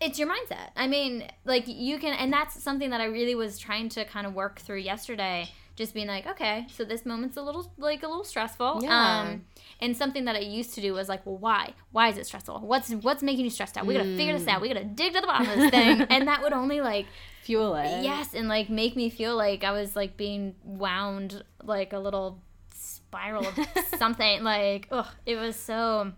[0.00, 0.70] it's your mindset.
[0.74, 4.26] I mean, like you can, and that's something that I really was trying to kind
[4.26, 5.48] of work through yesterday.
[5.76, 8.80] Just being like, okay, so this moment's a little like a little stressful.
[8.82, 9.20] Yeah.
[9.20, 9.44] Um,
[9.80, 11.72] and something that I used to do was like, well, why?
[11.92, 12.60] Why is it stressful?
[12.60, 13.86] What's what's making you stressed out?
[13.86, 14.60] We gotta figure this out.
[14.60, 16.00] We gotta dig to the bottom of this thing.
[16.10, 17.06] and that would only like
[17.42, 18.02] Fuel it.
[18.02, 22.40] yes, and like make me feel like I was like being wound like a little
[22.74, 23.54] spiral of
[23.98, 24.42] something.
[24.42, 26.12] Like, ugh, it was so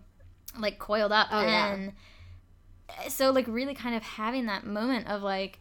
[0.59, 1.73] like coiled up Oh, yeah.
[1.73, 1.93] and
[3.07, 5.59] so like really kind of having that moment of like,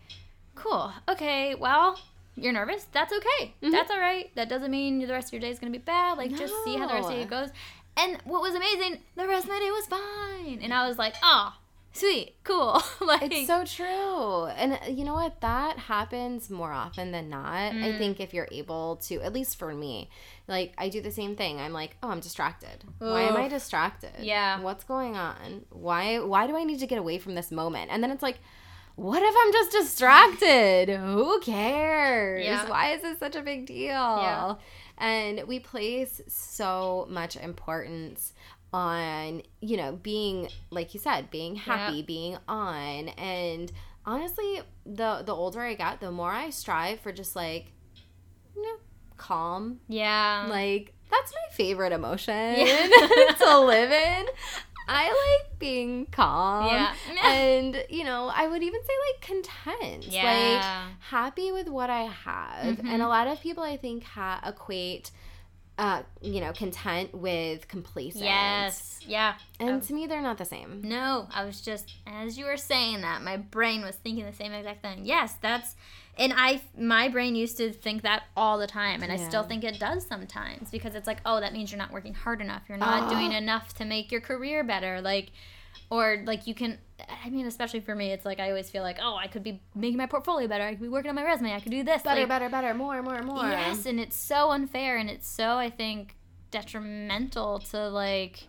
[0.56, 1.98] cool, okay, well,
[2.36, 2.86] you're nervous.
[2.92, 3.54] That's okay.
[3.62, 3.70] Mm-hmm.
[3.70, 4.34] That's all right.
[4.34, 6.18] That doesn't mean the rest of your day is gonna be bad.
[6.18, 7.50] Like, just see how the rest of your day goes.
[7.96, 10.60] And what was amazing, the rest of my day was fine.
[10.62, 11.54] And I was like, oh,
[11.92, 12.82] sweet, cool.
[13.00, 14.46] like, It's so true.
[14.46, 15.40] And uh, you know what?
[15.40, 17.72] That happens more often than not.
[17.72, 17.82] Mm.
[17.82, 20.08] I think if you're able to, at least for me,
[20.48, 21.60] like I do the same thing.
[21.60, 22.84] I'm like, oh, I'm distracted.
[22.98, 24.12] Why am I distracted?
[24.20, 24.60] Yeah.
[24.60, 25.64] What's going on?
[25.70, 27.90] Why why do I need to get away from this moment?
[27.92, 28.38] And then it's like,
[28.96, 30.88] what if I'm just distracted?
[30.90, 32.44] Who cares?
[32.44, 32.68] Yeah.
[32.68, 33.86] Why is this such a big deal?
[33.86, 34.54] Yeah.
[35.00, 38.32] And we place so much importance
[38.72, 43.08] on, you know, being like you said, being happy, being on.
[43.08, 43.72] And
[44.06, 47.72] honestly, the the older I get, the more I strive for just like
[48.54, 48.76] you know,
[49.16, 49.80] calm.
[49.88, 50.46] yeah.
[50.48, 52.88] Like that's my favorite emotion Yeah.
[53.38, 54.26] to live in.
[54.92, 56.66] I like being calm.
[56.66, 56.94] Yeah.
[57.24, 60.12] And, you know, I would even say like content.
[60.56, 60.64] Like
[60.98, 62.78] happy with what I have.
[62.78, 62.86] Mhm.
[62.86, 65.10] And a lot of people I think ha- equate
[65.78, 68.22] uh, you know, content with complacent.
[68.22, 69.00] Yes.
[69.06, 69.36] Yeah.
[69.58, 70.82] And to me they're not the same.
[70.84, 74.52] No, I was just as you were saying that, my brain was thinking the same
[74.52, 75.06] exact thing.
[75.06, 75.76] Yes, that's
[76.20, 79.64] and I my brain used to think that all the time and I still think
[79.64, 82.62] it does sometimes because it's like, oh, that means you're not working hard enough.
[82.68, 83.10] You're not ah.
[83.10, 83.38] doing Oh.
[83.38, 85.00] enough to make your career better.
[85.00, 85.32] Like
[85.88, 86.78] or like you can
[87.24, 89.62] I mean, especially for me, it's like I always feel like, oh, I could be
[89.74, 90.64] making my portfolio better.
[90.64, 91.54] I could be working on my resume.
[91.54, 92.02] I could do this.
[92.02, 93.48] Better, like, better, better, more, more, more.
[93.48, 96.16] Yes, and it's so unfair and it's so I think
[96.50, 98.48] detrimental to like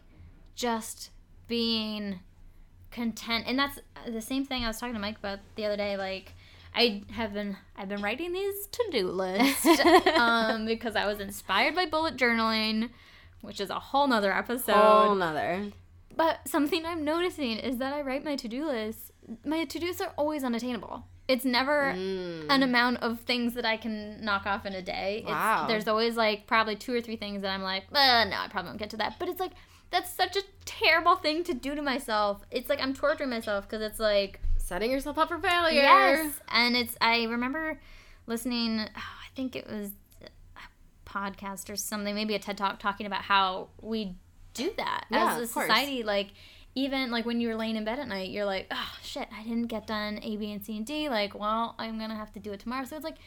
[0.55, 1.11] just
[1.47, 2.19] being
[2.91, 3.45] content.
[3.47, 6.33] And that's the same thing I was talking to Mike about the other day like
[6.73, 9.65] I have been I've been writing these to-do lists
[10.17, 12.89] um because I was inspired by bullet journaling,
[13.41, 14.73] which is a whole nother episode.
[14.73, 15.65] Whole nother.
[16.15, 19.11] But something I'm noticing is that I write my to-do lists.
[19.45, 21.05] My to-dos are always unattainable.
[21.27, 22.47] It's never Mm.
[22.49, 25.19] an amount of things that I can knock off in a day.
[25.19, 25.65] It's, Wow.
[25.67, 28.69] There's always like probably two or three things that I'm like, uh, no, I probably
[28.69, 29.15] won't get to that.
[29.19, 29.51] But it's like
[29.91, 32.43] that's such a terrible thing to do to myself.
[32.51, 35.81] It's like I'm torturing myself because it's like Setting yourself up for failure.
[35.81, 37.79] yes, and it's I remember
[38.27, 38.79] listening.
[38.79, 43.23] Oh, I think it was a podcast or something, maybe a TED talk talking about
[43.23, 44.15] how we
[44.53, 46.03] do that Yeah, as a society.
[46.03, 46.29] Like
[46.75, 49.67] even like when you're laying in bed at night, you're like, oh shit, I didn't
[49.67, 51.09] get done A, B, and C and D.
[51.09, 52.85] Like, well, I'm gonna have to do it tomorrow.
[52.85, 53.17] So it's like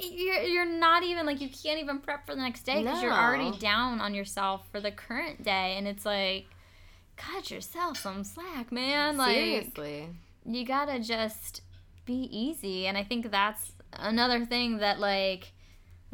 [0.00, 3.12] you're you're not even like you can't even prep for the next day because you're
[3.12, 6.46] already down on yourself for the current day, and it's like,
[7.16, 9.16] cut yourself some slack, man.
[9.16, 10.08] Like Seriously.
[10.44, 11.62] You gotta just
[12.04, 15.52] be easy, and I think that's another thing that like.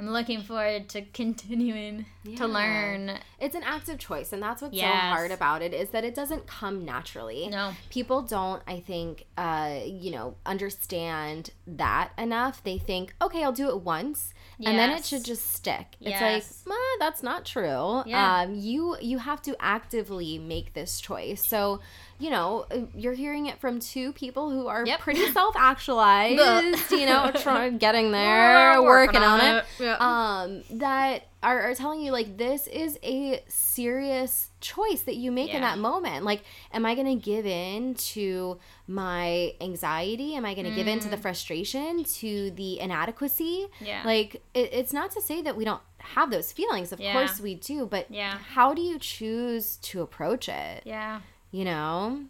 [0.01, 2.37] I'm looking forward to continuing Yeah.
[2.37, 3.19] to learn.
[3.41, 6.47] It's an active choice, and that's what's so hard about it is that it doesn't
[6.47, 7.49] come naturally.
[7.49, 7.73] No.
[7.91, 12.63] People don't, I think, uh, you know, understand that enough.
[12.63, 14.33] They think, okay, I'll do it once,
[14.65, 15.97] and then it should just stick.
[15.99, 16.47] Yes.
[16.49, 18.05] It's like, "Meh, that's not true.
[18.07, 18.43] Yeah.
[18.43, 21.45] Um, you you have to actively make this choice.
[21.45, 21.81] So,
[22.21, 25.01] you know, uh, you're hearing it from two people who are Yep.
[25.01, 26.91] pretty self actualized.
[26.91, 29.97] You know, trying getting there, working, on it Yeah.
[30.01, 35.55] um that are, are telling you like this is a serious choice that you make
[35.55, 40.53] in that moment like am i going to give in to my anxiety am i
[40.55, 43.87] going to give in to the frustration to the inadequacy Mm.
[43.87, 44.03] Yeah.
[44.05, 47.13] like it, it's not to say that we don't have those feelings of Yeah.
[47.13, 48.39] course we do but Yeah.
[48.55, 51.21] how do you choose to approach it yeah.
[51.51, 52.21] You know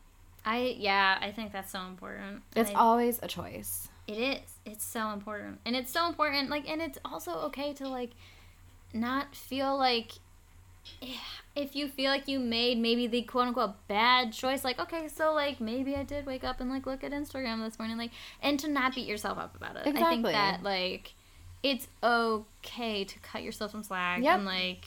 [0.45, 2.43] I yeah, I think that's so important.
[2.57, 4.41] it's I- always a choice It is.
[4.65, 5.59] It's so important.
[5.67, 8.11] And it's so important like and it's also okay to like
[8.95, 10.13] not feel like
[11.03, 11.07] eh,
[11.55, 15.35] if you feel like you made maybe the quote unquote bad choice, like, okay, so
[15.35, 18.59] like maybe I did wake up and like look at Instagram this morning, like and
[18.61, 19.87] to not beat yourself up about it.
[19.87, 20.07] Exactly.
[20.07, 21.13] I think that like
[21.63, 24.37] it's okay to cut yourself some slack Yep.
[24.37, 24.87] and like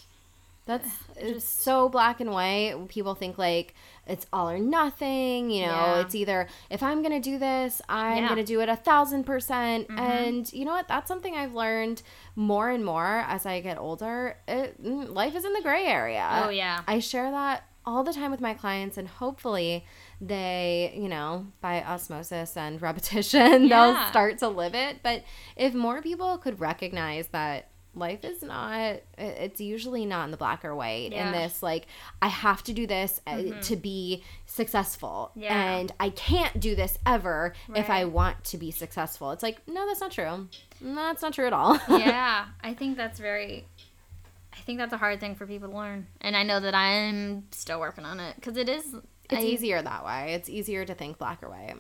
[0.66, 2.76] That's it's just- so black and white.
[2.88, 3.74] People think like
[4.08, 5.50] it's all or nothing.
[5.50, 6.00] You know, Yeah.
[6.02, 8.30] it's either if I'm gonna do this, I'm Yeah.
[8.30, 9.88] gonna do it a thousand percent.
[9.88, 10.00] Mhm.
[10.00, 10.88] And you know what?
[10.88, 12.04] That's something I've learned
[12.36, 14.38] more and more as I get older.
[14.48, 16.44] It, mm, life is in the gray area.
[16.46, 16.82] Oh yeah.
[16.88, 19.84] I share that all the time with my clients, and hopefully
[20.22, 25.02] they, you know, by osmosis and repetition, they'll start to live it.
[25.02, 25.24] But
[25.56, 30.64] if more people could recognize that life is not, it's usually not in the black
[30.64, 31.12] or white.
[31.12, 31.28] Yeah.
[31.28, 31.88] In this, like,
[32.22, 33.62] I have to do this uh, Mhm.
[33.68, 35.54] to be successful, Yeah.
[35.80, 39.32] and I can't do this ever if I want to be successful.
[39.32, 40.48] It's like, no, that's not true.
[40.80, 41.80] No, that's not true at all.
[41.90, 43.66] yeah, I think that's very.
[44.54, 47.46] I think that's a hard thing for people to learn, and I know that I'm
[47.52, 48.86] still working on it because it is.
[49.30, 50.34] It's I- easier that way.
[50.34, 51.76] It's easier to think black or white.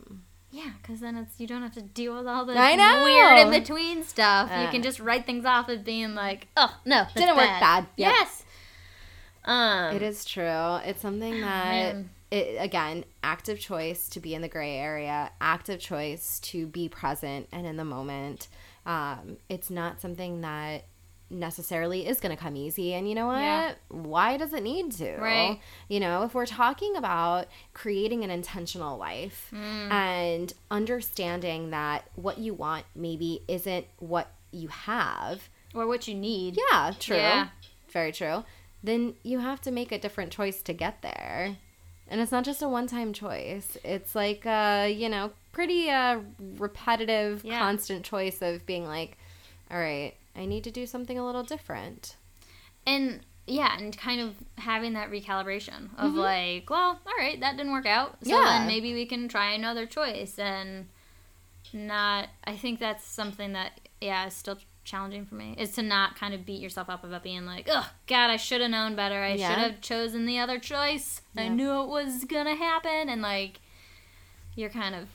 [0.52, 3.04] Yeah, because then it's you don't have to deal with all the I know!
[3.06, 4.50] weird in between stuff.
[4.50, 4.72] you Uh.
[4.72, 7.88] can just write things off as being like, oh no, Didn't work bad.
[7.96, 8.14] Yep.
[8.14, 8.44] Yes.
[9.46, 9.96] Um.
[9.96, 10.76] It is true.
[10.86, 12.10] It's something that, man.
[12.32, 17.48] it, again, active choice to be in the gray area, active choice to be present
[17.52, 18.48] and in the moment.
[18.86, 20.86] Um, it's not something that
[21.32, 22.94] necessarily is going to come easy.
[22.94, 23.40] And you know what?
[23.40, 23.74] Yeah.
[23.88, 25.16] Why does it need to?
[25.18, 25.60] Right.
[25.88, 29.92] You know, if we're talking about creating an intentional life Mm.
[29.92, 35.50] and understanding that what you want maybe isn't what you have.
[35.74, 36.58] Or what you need.
[36.72, 37.16] Yeah, true.
[37.16, 37.48] Yeah.
[37.90, 38.44] Very true.
[38.84, 41.56] Then you have to make a different choice to get there.
[42.08, 43.78] And it's not just a one time choice.
[43.86, 46.20] It's like a, you know, pretty uh,
[46.58, 47.60] repetitive, Yeah.
[47.60, 49.18] constant choice of being like,
[49.70, 52.16] all right, I need to do something a little different.
[52.86, 56.18] And yeah, and kind of having that recalibration of Mhm.
[56.18, 58.18] like, well, all right, that didn't work out.
[58.24, 58.44] So Yeah.
[58.60, 60.88] then maybe we can try another choice and
[61.74, 65.54] not I think that's something that yeah, is still challenging for me.
[65.60, 68.62] Is to not kind of beat yourself up about being like, "Oh god, I should
[68.62, 69.22] have known better.
[69.22, 69.50] I Yeah.
[69.50, 71.22] should have chosen the other choice.
[71.38, 73.60] I knew it was going to happen." And like
[74.56, 75.08] you're kind of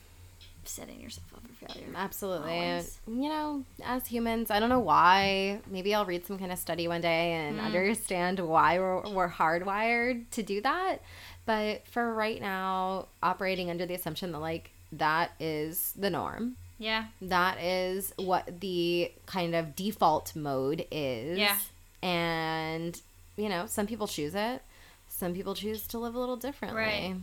[0.63, 1.31] setting yourself
[1.65, 1.87] failure.
[1.95, 2.53] Absolutely.
[2.59, 2.99] Always.
[3.07, 5.59] You know, as humans, I don't know why.
[5.69, 7.65] Maybe I'll read some kind of study one day and Mm.
[7.65, 10.97] understand why we're, we're hardwired to do that.
[11.45, 16.55] But for right now, operating under the assumption that, like, that is the norm.
[16.79, 17.05] Yeah.
[17.21, 21.37] That is what the kind of default mode is.
[21.39, 21.57] Yeah.
[22.03, 23.01] And,
[23.35, 24.61] you know, some people choose it,
[25.09, 26.79] some people choose to live a little differently.
[26.81, 27.15] Right.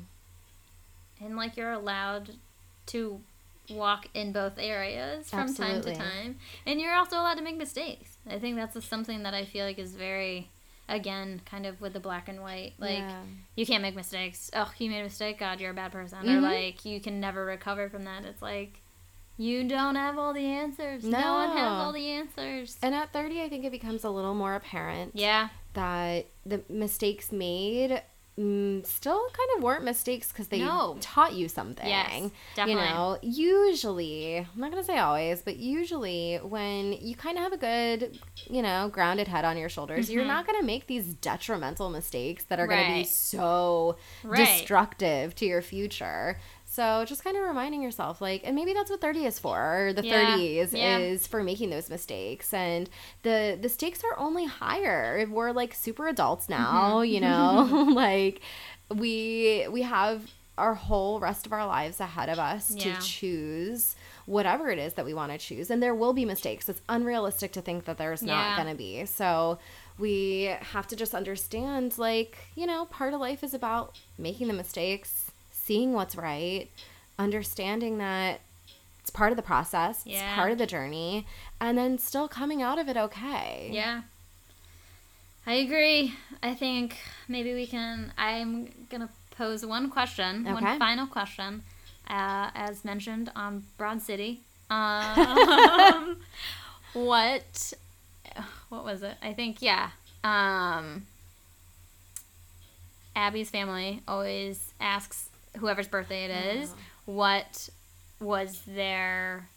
[1.25, 2.31] and like you're allowed
[2.87, 3.21] to
[3.71, 6.37] walk in both areas from time to time.
[6.67, 8.19] And you're also allowed to make mistakes.
[8.29, 10.49] I think that's something that i feel like is very
[10.89, 13.23] again kind of with the black and white like Yeah.
[13.57, 14.51] you can't make mistakes.
[14.55, 16.19] Oh you made a mistake god you're a bad person.
[16.29, 16.43] Or Mhm.
[16.43, 18.25] like you can never recover from that.
[18.25, 18.81] It's like
[19.37, 21.03] you don't have all the answers.
[21.05, 22.79] No, one has all the answers.
[22.83, 25.13] And at 30, I think it becomes a little more apparent.
[25.15, 25.49] yeah.
[25.73, 28.01] that the mistakes made
[28.39, 30.97] mm, still kind of weren't mistakes because they No.
[31.01, 31.87] taught you something.
[31.87, 32.83] Yes, definitely.
[32.83, 37.45] You know, usually, I'm not going to say always, but usually when you kind of
[37.45, 38.19] have a good,
[38.51, 42.45] you know, grounded head on your shoulders, you're not going to make these detrimental mistakes
[42.45, 43.05] that are going to be Mm-hmm.
[43.05, 44.47] So Right.
[44.47, 46.39] destructive to your future.
[46.75, 49.93] So just kind of reminding yourself, like, and maybe that's what 30 is for, or
[49.93, 50.37] the Yeah.
[50.37, 50.99] 30s Yeah.
[50.99, 52.53] is for making those mistakes.
[52.53, 52.91] And
[53.23, 55.25] the the stakes are only higher.
[55.31, 57.13] We're like super adults now, Mm-hmm.
[57.15, 57.87] you know?
[57.95, 58.41] like
[58.95, 62.95] we we have our whole rest of our lives ahead of us Yeah.
[62.97, 63.97] to choose
[64.27, 65.71] whatever it is that we want to choose.
[65.71, 66.69] And there will be mistakes.
[66.69, 69.05] It's unrealistic to think that there's not going to be.
[69.05, 69.59] So
[69.99, 74.55] we have to just understand like, you know, part of life is about making the
[74.55, 75.31] mistakes,
[75.65, 76.69] seeing what's right,
[77.19, 78.41] understanding that
[79.01, 81.27] it's part of the process, it's part of the journey,
[81.61, 83.69] and then still coming out of it okay.
[83.73, 84.03] Yeah.
[85.47, 86.15] I agree.
[86.43, 86.97] I think
[87.29, 88.13] maybe we can.
[88.17, 90.53] I'm going to pose one question, Okay.
[90.55, 91.63] one final question,
[92.09, 94.41] uh, as mentioned on Broad City.
[94.71, 96.17] Um,
[96.95, 97.73] what.
[98.71, 99.17] What was it?
[99.23, 99.91] I think, yeah.
[100.25, 101.07] Um,
[103.15, 105.29] Abby's family always asks
[105.59, 106.73] whoever's birthday it is,
[107.07, 107.69] what
[108.21, 109.49] was their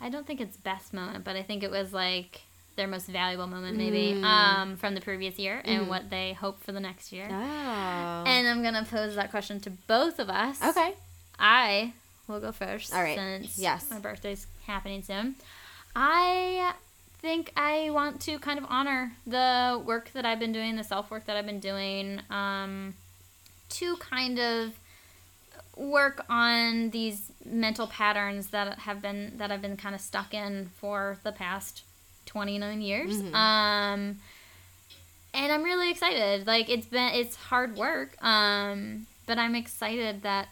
[0.00, 2.42] I don't think it's best moment, but I think it was like
[2.76, 4.24] their most valuable moment maybe Mm.
[4.24, 5.88] um, from the previous year and Mhm.
[5.88, 7.28] what they hope for the next year.
[7.30, 8.24] Oh.
[8.26, 10.60] And I'm gonna pose that question to both of us.
[10.62, 10.94] okay.
[11.38, 11.92] I
[12.26, 12.92] will go first.
[12.92, 13.16] All right.
[13.16, 13.88] Since Yes.
[13.90, 15.36] my birthday's happening soon.
[15.94, 16.72] I
[17.20, 21.10] think I want to kind of honor the work that I've been doing, the self
[21.10, 22.94] work that I've been doing, um,
[23.70, 24.72] to kind of
[25.76, 30.70] work on these mental patterns that have been that I've been kind of stuck in
[30.76, 31.82] for the past
[32.26, 33.22] 29 years.
[33.22, 33.34] Mhm.
[33.34, 34.20] Um
[35.32, 36.46] and I'm really excited.
[36.46, 38.22] Like it's been it's hard work.
[38.22, 40.48] Um but I'm excited that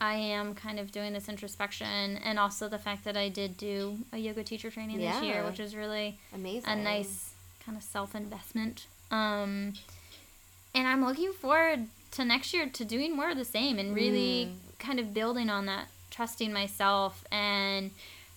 [0.00, 3.98] I am kind of doing this introspection and also the fact that I did do
[4.12, 6.70] a yoga teacher training this year, which is really Amazing.
[6.70, 7.30] a nice
[7.64, 8.86] kind of self investment.
[9.10, 9.72] Um,
[10.74, 14.46] and I'm looking forward to next year to doing more of the same and really
[14.46, 14.78] Mm.
[14.78, 17.90] kind of building on that, trusting myself and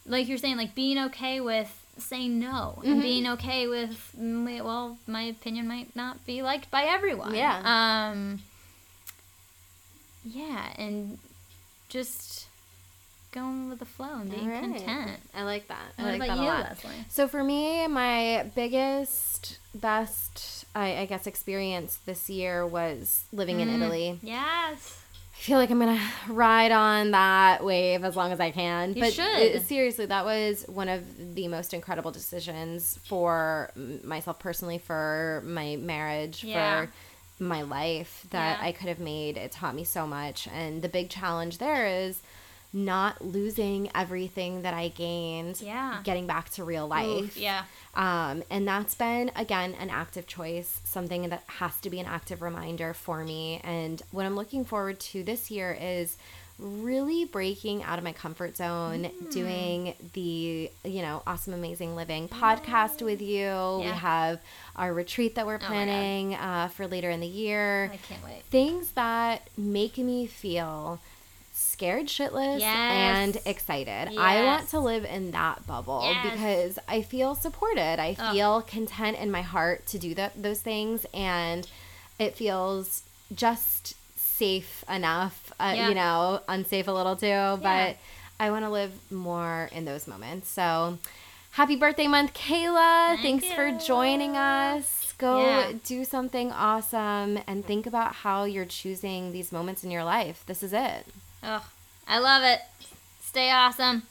[0.05, 3.01] like you're saying, like being okay with saying no and Mhm.
[3.01, 7.35] being okay with well, my opinion might not be liked by everyone.
[7.35, 7.61] Yeah.
[8.11, 8.41] Um.
[10.23, 11.17] Yeah, and
[11.89, 12.47] just
[13.31, 14.59] going with the flow and being right.
[14.61, 15.19] content.
[15.33, 15.93] I like that.
[15.97, 16.63] I What like that a lot.
[16.69, 17.05] Leslie?
[17.09, 23.67] So for me, my biggest, best, I, I guess, experience this year was living in
[23.69, 23.75] Mm.
[23.81, 24.19] Italy.
[24.21, 24.97] Yes.
[25.33, 25.99] I feel like I'm gonna
[26.29, 28.93] ride on that wave as long as I can.
[28.93, 29.25] You but should.
[29.39, 31.03] it- seriously, that was one of
[31.35, 33.71] the most incredible decisions for
[34.03, 36.85] myself personally, for my marriage, Yeah.
[36.85, 36.91] for
[37.43, 38.67] my life that Yeah.
[38.67, 39.35] I could have made.
[39.35, 42.19] It taught me so much, and the big challenge there is
[42.73, 45.61] not losing everything that I gained.
[45.61, 45.99] Yeah.
[46.03, 47.05] Getting back to real life.
[47.07, 47.63] Oof, yeah.
[47.93, 52.41] Um, and that's been, again, an active choice, something that has to be an active
[52.41, 53.59] reminder for me.
[53.63, 56.15] And what I'm looking forward to this year is
[56.57, 59.31] really breaking out of my comfort zone, Mm.
[59.31, 63.79] doing the, you know, awesome, amazing living podcast with you.
[63.83, 64.39] We have
[64.75, 67.89] our retreat that we're Oh planning uh, for later in the year.
[67.91, 68.43] I can't wait.
[68.51, 70.99] Things that make me feel
[71.81, 72.67] scared shitless Yes.
[72.67, 74.15] and excited.
[74.15, 76.31] I want to live in that bubble Yes.
[76.31, 77.99] because I feel supported.
[77.99, 78.33] I Ugh.
[78.35, 81.67] feel content in my heart to do that those things and
[82.19, 83.01] it feels
[83.33, 85.89] just safe enough, uh, Yeah.
[85.89, 87.93] you know, unsafe a little too, but Yeah.
[88.39, 90.49] I want to live more in those moments.
[90.49, 90.99] So
[91.51, 93.17] happy birthday month, Kayla.
[93.21, 95.13] Thank Thanks for joining us.
[95.17, 95.71] Go Yeah.
[95.83, 100.43] do something awesome and think about how you're choosing these moments in your life.
[100.45, 101.07] This is it.
[101.43, 101.63] Ugh,
[102.07, 102.59] I love it.
[103.21, 104.03] Stay awesome.